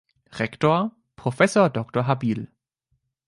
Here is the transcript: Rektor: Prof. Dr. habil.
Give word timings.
Rektor: 0.31 0.95
Prof. 1.15 1.37
Dr. 1.37 2.07
habil. 2.07 2.47